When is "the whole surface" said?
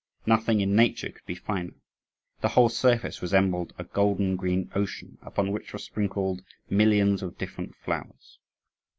2.39-3.21